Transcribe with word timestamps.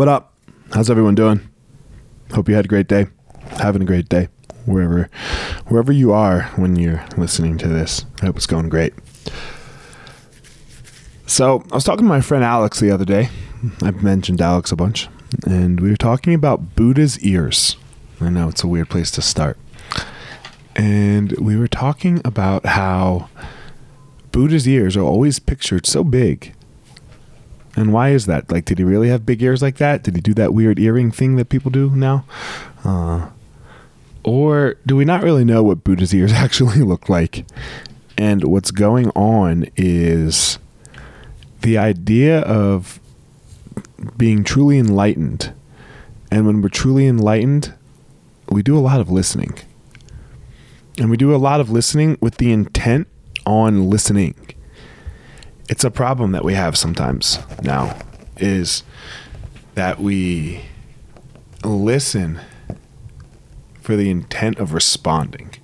What 0.00 0.08
up? 0.08 0.32
How's 0.72 0.88
everyone 0.88 1.14
doing? 1.14 1.46
Hope 2.32 2.48
you 2.48 2.54
had 2.54 2.64
a 2.64 2.68
great 2.68 2.88
day. 2.88 3.08
Having 3.58 3.82
a 3.82 3.84
great 3.84 4.08
day 4.08 4.28
wherever 4.64 5.10
wherever 5.66 5.92
you 5.92 6.10
are 6.10 6.44
when 6.56 6.76
you're 6.76 7.04
listening 7.18 7.58
to 7.58 7.68
this. 7.68 8.06
I 8.22 8.24
hope 8.24 8.36
it's 8.36 8.46
going 8.46 8.70
great. 8.70 8.94
So, 11.26 11.62
I 11.70 11.74
was 11.74 11.84
talking 11.84 12.06
to 12.06 12.08
my 12.08 12.22
friend 12.22 12.42
Alex 12.42 12.80
the 12.80 12.90
other 12.90 13.04
day. 13.04 13.28
I've 13.82 14.02
mentioned 14.02 14.40
Alex 14.40 14.72
a 14.72 14.76
bunch, 14.76 15.06
and 15.46 15.78
we 15.80 15.90
were 15.90 15.98
talking 15.98 16.32
about 16.32 16.74
Buddha's 16.76 17.18
ears. 17.18 17.76
I 18.22 18.30
know 18.30 18.48
it's 18.48 18.64
a 18.64 18.68
weird 18.68 18.88
place 18.88 19.10
to 19.10 19.20
start. 19.20 19.58
And 20.76 21.32
we 21.32 21.58
were 21.58 21.68
talking 21.68 22.22
about 22.24 22.64
how 22.64 23.28
Buddha's 24.32 24.66
ears 24.66 24.96
are 24.96 25.02
always 25.02 25.38
pictured 25.38 25.84
so 25.84 26.02
big 26.04 26.54
and 27.80 27.94
why 27.94 28.10
is 28.10 28.26
that? 28.26 28.52
Like, 28.52 28.66
did 28.66 28.76
he 28.76 28.84
really 28.84 29.08
have 29.08 29.24
big 29.24 29.42
ears 29.42 29.62
like 29.62 29.78
that? 29.78 30.02
Did 30.02 30.14
he 30.14 30.20
do 30.20 30.34
that 30.34 30.52
weird 30.52 30.78
earring 30.78 31.10
thing 31.10 31.36
that 31.36 31.48
people 31.48 31.70
do 31.70 31.88
now? 31.88 32.26
Uh, 32.84 33.30
or 34.22 34.76
do 34.84 34.96
we 34.96 35.06
not 35.06 35.22
really 35.22 35.44
know 35.46 35.62
what 35.62 35.82
Buddha's 35.82 36.14
ears 36.14 36.30
actually 36.34 36.82
look 36.82 37.08
like? 37.08 37.46
And 38.18 38.44
what's 38.44 38.70
going 38.70 39.08
on 39.12 39.64
is 39.76 40.58
the 41.62 41.78
idea 41.78 42.40
of 42.40 43.00
being 44.18 44.44
truly 44.44 44.78
enlightened. 44.78 45.54
And 46.30 46.46
when 46.46 46.60
we're 46.60 46.68
truly 46.68 47.06
enlightened, 47.06 47.72
we 48.50 48.62
do 48.62 48.76
a 48.76 48.80
lot 48.80 49.00
of 49.00 49.10
listening. 49.10 49.58
And 50.98 51.08
we 51.08 51.16
do 51.16 51.34
a 51.34 51.38
lot 51.38 51.60
of 51.60 51.70
listening 51.70 52.18
with 52.20 52.36
the 52.36 52.52
intent 52.52 53.08
on 53.46 53.88
listening 53.88 54.34
it's 55.70 55.84
a 55.84 55.90
problem 55.90 56.32
that 56.32 56.44
we 56.44 56.54
have 56.54 56.76
sometimes 56.76 57.38
now 57.62 57.96
is 58.38 58.82
that 59.76 60.00
we 60.00 60.62
listen 61.62 62.40
for 63.80 63.94
the 63.94 64.10
intent 64.10 64.58
of 64.58 64.74
responding 64.74 65.54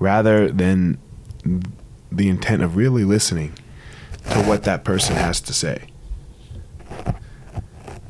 rather 0.00 0.50
than 0.50 0.98
the 2.10 2.28
intent 2.28 2.62
of 2.62 2.74
really 2.74 3.04
listening 3.04 3.54
to 4.28 4.42
what 4.42 4.64
that 4.64 4.82
person 4.82 5.14
has 5.14 5.40
to 5.40 5.54
say. 5.54 5.86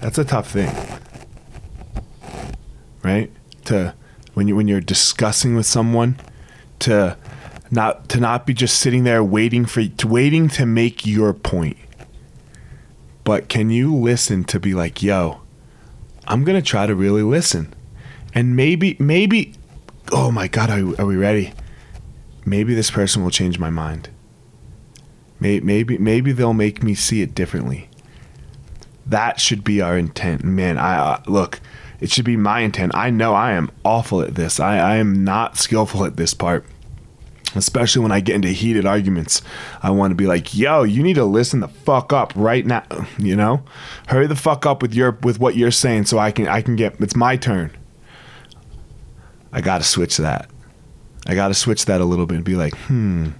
That's 0.00 0.16
a 0.16 0.24
tough 0.24 0.48
thing. 0.48 0.70
Right? 3.02 3.32
To 3.64 3.94
when 4.34 4.46
you 4.46 4.54
when 4.54 4.68
you're 4.68 4.80
discussing 4.80 5.56
with 5.56 5.66
someone 5.66 6.20
to 6.78 7.16
not 7.70 8.08
to 8.08 8.20
not 8.20 8.46
be 8.46 8.54
just 8.54 8.78
sitting 8.78 9.04
there 9.04 9.22
waiting 9.22 9.66
for 9.66 9.86
to 9.86 10.08
waiting 10.08 10.48
to 10.48 10.66
make 10.66 11.06
your 11.06 11.32
point. 11.34 11.76
But 13.24 13.48
can 13.48 13.70
you 13.70 13.94
listen 13.94 14.44
to 14.44 14.58
be 14.58 14.74
like 14.74 15.02
yo 15.02 15.42
i'm 16.26 16.44
gonna 16.44 16.62
try 16.62 16.86
to 16.86 16.94
really 16.94 17.22
listen. 17.22 17.74
And 18.34 18.56
maybe 18.56 18.96
maybe 18.98 19.54
oh 20.12 20.30
my 20.30 20.48
god 20.48 20.70
are, 20.70 21.00
are 21.00 21.06
we 21.06 21.16
ready? 21.16 21.52
Maybe 22.44 22.74
this 22.74 22.90
person 22.90 23.22
will 23.22 23.30
change 23.30 23.58
my 23.58 23.70
mind. 23.70 24.08
Maybe, 25.40 25.64
maybe 25.64 25.98
maybe 25.98 26.32
they'll 26.32 26.54
make 26.54 26.82
me 26.82 26.94
see 26.94 27.22
it 27.22 27.34
differently. 27.34 27.88
That 29.04 29.40
should 29.40 29.64
be 29.64 29.80
our 29.80 29.96
intent. 29.96 30.44
Man 30.44 30.78
i 30.78 30.96
uh, 30.96 31.22
look 31.26 31.60
it 32.00 32.10
should 32.10 32.24
be 32.24 32.36
my 32.36 32.60
intent. 32.60 32.94
I 32.94 33.10
know 33.10 33.34
i 33.34 33.52
am 33.52 33.70
awful 33.84 34.22
at 34.22 34.36
this. 34.36 34.58
I, 34.58 34.78
I 34.78 34.96
am 34.96 35.24
not 35.24 35.58
skillful 35.58 36.04
at 36.04 36.16
this 36.16 36.32
part 36.32 36.64
especially 37.54 38.02
when 38.02 38.12
I 38.12 38.20
get 38.20 38.34
into 38.36 38.48
heated 38.48 38.86
arguments. 38.86 39.42
I 39.82 39.90
want 39.90 40.10
to 40.10 40.14
be 40.14 40.26
like, 40.26 40.54
"Yo, 40.54 40.82
you 40.82 41.02
need 41.02 41.14
to 41.14 41.24
listen 41.24 41.60
the 41.60 41.68
fuck 41.68 42.12
up 42.12 42.32
right 42.34 42.64
now." 42.64 42.84
You 43.18 43.36
know, 43.36 43.62
hurry 44.06 44.26
the 44.26 44.36
fuck 44.36 44.64
up 44.64 44.80
with 44.80 44.94
your 44.94 45.18
with 45.22 45.40
what 45.40 45.56
you're 45.56 45.70
saying, 45.70 46.06
so 46.06 46.18
I 46.18 46.30
can 46.30 46.46
I 46.46 46.62
can 46.62 46.76
get. 46.76 47.00
It's 47.00 47.16
my 47.16 47.36
turn. 47.36 47.76
I 49.52 49.60
got 49.60 49.78
to 49.78 49.84
switch 49.84 50.16
that. 50.18 50.48
I 51.26 51.34
got 51.34 51.48
to 51.48 51.54
switch 51.54 51.84
that 51.86 52.00
a 52.00 52.04
little 52.04 52.26
bit 52.26 52.36
and 52.36 52.44
be 52.44 52.54
like, 52.54 52.74
"Hmm, 52.76 53.30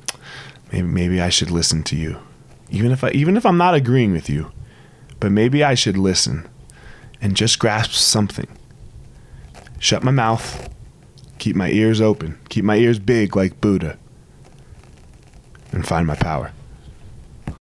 maybe 0.72 0.86
maybe 0.86 1.20
I 1.20 1.28
should 1.28 1.50
listen 1.50 1.82
to 1.84 1.96
you, 1.96 2.18
even 2.70 2.90
if 2.90 3.04
I 3.04 3.10
even 3.10 3.36
if 3.36 3.46
I'm 3.46 3.56
not 3.56 3.74
agreeing 3.74 4.12
with 4.12 4.28
you, 4.28 4.50
but 5.20 5.32
maybe 5.32 5.62
I 5.62 5.74
should 5.74 5.96
listen 5.96 6.48
and 7.20 7.36
just 7.36 7.58
grasp 7.58 7.92
something." 7.92 8.48
Shut 9.78 10.02
my 10.02 10.10
mouth 10.10 10.68
keep 11.38 11.56
my 11.56 11.70
ears 11.70 12.00
open, 12.00 12.38
keep 12.48 12.64
my 12.64 12.76
ears 12.76 12.98
big 12.98 13.36
like 13.36 13.60
Buddha, 13.60 13.98
and 15.78 15.86
find 15.86 16.08
my 16.08 16.16
power. 16.16 16.52